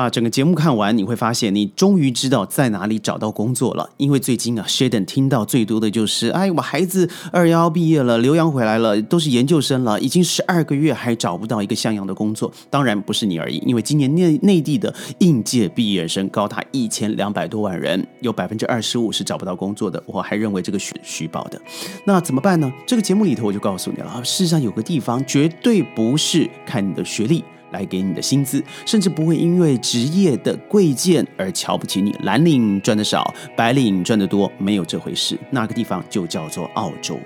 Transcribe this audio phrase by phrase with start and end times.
[0.00, 3.86] 把整个节目看完，你会发现你终于知道在哪里找到工作了。
[3.98, 20.02] 因为最近啊，Sheldon 听到最多的就是：“哎，我孩子二幺毕业了，留洋回来了，都是研究生了，已经十二个月还找不到一个像样的工作。”当然不是你而已，因为今年内内地的应届毕业生高达一千两百多万人，有百分之二十五是找不到工作的。
[20.06, 21.60] 我还认为这个是虚报的。
[22.06, 22.72] 那怎么办呢？
[22.86, 27.44] 这个节目里头我就告诉你了，事实上有个地方绝对不是看你的学历。
[27.72, 32.14] 来给你的薪资，甚至不会因为职业的贵贱而瞧不起你。
[32.22, 35.38] 蓝领赚的少，白领赚的多，没有这回事。
[35.50, 37.18] 那个地方就叫做澳洲。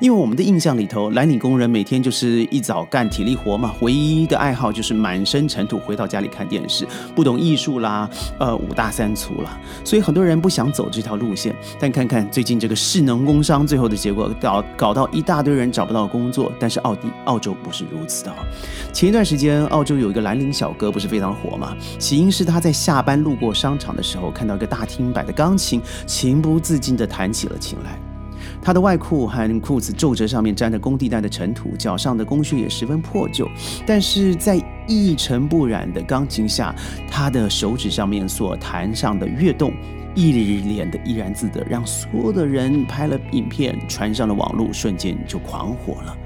[0.00, 8.08] 因为我们的印象里头，蓝领工人每天就是一早干体力活嘛，唯一的爱好就是满身尘土回到家里看电视，不懂艺术啦，
[8.38, 11.54] 呃，五大三粗啦，所以很多人不想走这条路线。
[11.78, 16.52] 但看看最近这个势能工商最后的结果，搞搞到一大堆人找不到工作。
[16.58, 18.34] 但是奥地澳洲不是如此的。
[18.92, 21.76] 前一段时间，澳洲有一个蓝领小哥不是非常火嘛？
[21.98, 28.13] 起因是他在下班路过商场的时候，看到一个大厅摆的钢琴，情不自禁地弹起了琴来。
[28.64, 33.46] 他的外裤和裤子皱褶上面沾着工地带的尘土，脚上的工靴也十分破旧。
[33.86, 36.74] 但是在一尘不染的钢琴下，
[37.10, 39.74] 他的手指上面所弹上的乐动，
[40.14, 46.16] 一脸的怡然自得，让所有的人拍了影片传上了网络，瞬间就狂火了。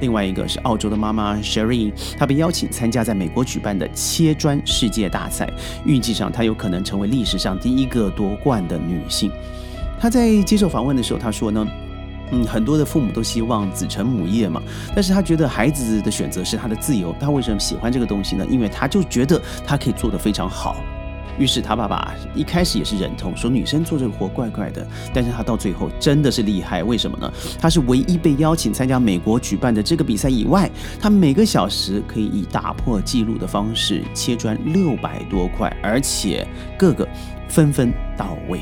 [0.00, 5.50] 另外一个是澳洲的妈妈 Sherry，她被邀请参加在美国举办的切砖世界大赛，
[5.84, 9.30] 预计上她有可能成为历史上第一个夺冠的女性。
[10.00, 11.66] 他在接受访问的时候，他说呢，
[12.32, 14.62] 嗯，很多的父母都希望子承母业嘛，
[14.94, 17.14] 但是他觉得孩子的选择是他的自由。
[17.18, 18.46] 他为什么喜欢这个东西呢？
[18.50, 20.76] 因为他就觉得他可以做得非常好。
[21.36, 26.80] 于是他爸爸一开始也是忍痛说女生做这个活怪怪的，但是他到最后真的是厉害。
[26.84, 27.32] 为什么呢？
[27.60, 36.46] 他是唯一被邀请参加美国举办的这个比赛以外，他每个小时可以以打破纪录的方式切砖六百多块，而且
[36.78, 37.04] 个个
[37.48, 38.60] 分分到位。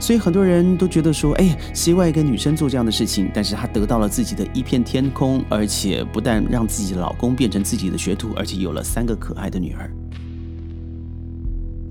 [0.00, 9.90] 所以很多人都觉得说，哎，奇怪一个女生做这样的事情，但是她得到了自己的一片天空，而且不但让自己的老公变成自己的学徒，而且有了三个可爱的女儿。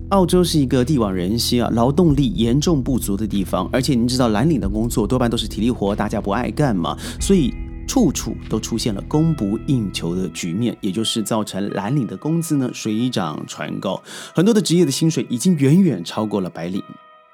[0.09, 7.53] 澳洲是一个地广人稀啊，劳动力严重不足的地方，而且您知道蓝领的工作多半都是体力活，大家不爱干嘛，所以
[7.87, 14.03] 处处都出现了供不应求的局面，也就是造成蓝领的工资呢水涨船高，
[14.35, 16.83] 很多的职业的薪水已经远远超过了白领。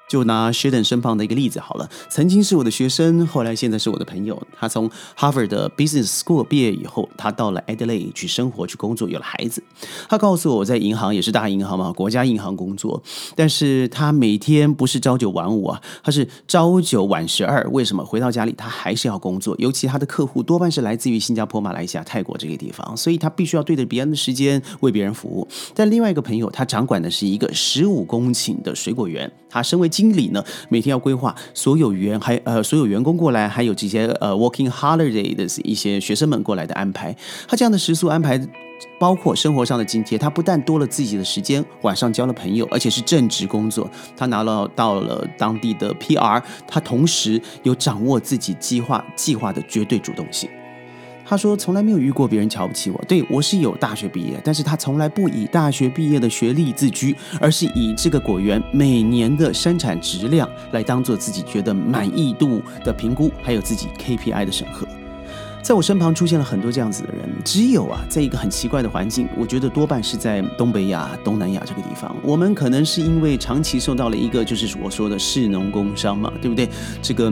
[0.08, 4.40] 就拿 Sheldon 身旁的一个例子好了，曾经是我的学生，后来现在是我的朋友。
[4.58, 9.62] 他从 Harvard 的 Business School 毕业以后，他到了 Adelaide 去生活、去工作，有了孩子。
[10.08, 13.02] 他告诉我，在银行也是大银行嘛，国家银行工作，
[13.36, 17.62] 但是他每天不是朝九晚五啊，他是朝九晚十二。
[17.70, 18.04] 为什么？
[18.04, 25.46] 回到家里他还是要工作，尤其他的客户多半是来自于新加坡、马来西亚、泰国这个地方，所以他必须要对着别人的时间为别人服务。
[25.74, 37.12] 但另外一个朋友，他掌管的是一个十五公顷的水果园，他身为经理呢，每天要规划所有员还呃所有员工过来，还有这些呃 working holiday 的一些学生们过来的安排。
[37.48, 38.40] 他这样的食宿安排，
[39.00, 43.90] 包括生活上的津贴，他不但多了自己的时间，晚上交了朋友，而且是正职工作。
[44.16, 50.48] 他拿了到了当地的 PR，他同时有掌握自己计划计划的绝对主动性。
[51.28, 52.98] 他说：“从来没有遇过别人瞧不起我。
[53.06, 64.88] 对我是有大学毕业，但是他从来不以大学毕业的学历自居，而是以这个果园每年的生产质量来当做自己觉得满意度的评估，还有自己 KPI 的审核。
[65.60, 72.16] 在我身旁出现了很多这样子的人，只有啊，在一个很奇怪的环境，我觉得多半是在东北亚、东南亚这个地方。
[72.22, 76.66] 我们可能是因为长期受到了一个就是我说的士农工商嘛，对不对？
[77.02, 77.30] 这个。”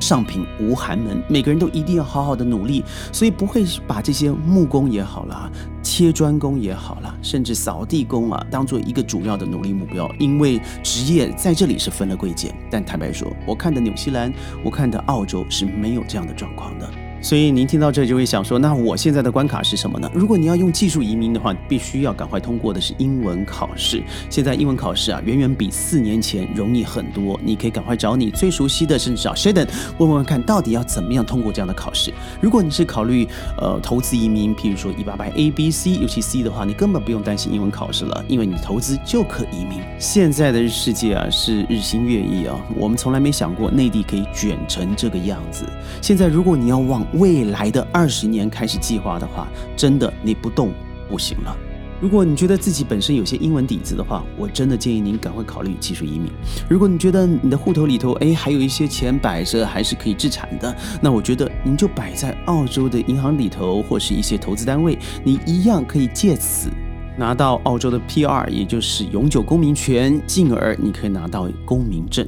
[0.00, 5.50] 上品无寒门，每个人都一定要好好的努力，所以不会把这些木工也好啦，
[5.82, 10.08] 切砖工也好啦，甚至扫地工啊，当做一个主要的努力目标。
[10.18, 14.32] 因为职业在这里是分了贵贱，但坦白说，我看的纽西兰，
[14.64, 16.88] 我看的澳洲是没有这样的状况的。
[17.20, 20.10] 所以您听到这就会想说，那我现在的关卡是什么呢？
[20.14, 24.02] 如果你要用技术移民的话，必须要赶快通过的是英文考试。
[24.30, 27.38] 现在英文考试啊，远远比四年前容易很多。
[27.42, 29.68] 你可以赶快找你最熟悉的，甚至找 Sheldon
[29.98, 32.12] 问问看，到底要怎么样通过这样的考试。
[32.40, 33.26] 如果你是考虑
[33.56, 39.80] 呃投资移民，譬如说一八八 A、B、C，尤其 C 的话，你根本不用担心英文考试了，因为你投资就可移民。
[39.98, 45.66] 现在的世界啊是日新月异啊，我们从来没想过内地可以卷成这个样子。
[46.00, 50.72] 现在如果你要往未来的二十年开始计划的话，真的你不动
[51.08, 51.56] 不行了。
[52.00, 56.30] 如果你觉得自己本身有些英文底子的话，我真的建议您赶快考虑技术移民。
[56.70, 60.72] 如果你觉得你的户头里头哎还有一些钱摆着还是可以自产的，
[61.02, 66.70] 那我觉得您就摆在澳洲的银行里头或是一些投资单位，你一样可以借此
[67.16, 72.24] 拿到澳洲的 PR，也就是永久公民权，进而你可以拿到公民证。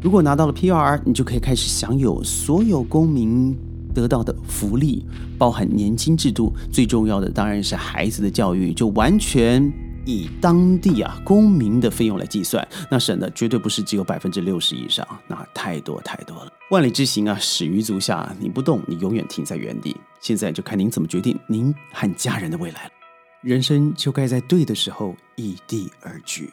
[0.00, 3.52] 如果拿到了 PR，你就可以开始享有所有公民
[3.92, 5.04] 得到的福利，
[5.38, 6.52] 包含年金制度。
[6.72, 9.72] 最重要的当然是孩子的教育，就完全
[10.04, 16.52] 以当地啊公民的费用来计算，那省的绝对不是只有百分之六十以上，那太多太多了。
[16.70, 19.96] 万里之行啊，始于足下，你不动，你永远停在原地。
[20.20, 22.90] 现在就看您怎么决定您和家人的未来了。
[23.42, 26.48] 人生就该在对的时候异地而居。